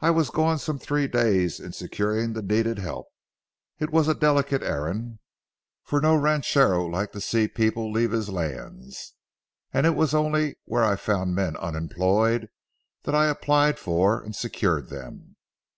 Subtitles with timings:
[0.00, 3.08] I was gone some three days in securing the needed help.
[3.78, 5.18] It was a delicate errand,
[5.84, 9.12] for no ranchero liked to see people leave his lands,
[9.70, 12.48] and it was only where I found men unemployed
[13.02, 15.36] that I applied for and secured them.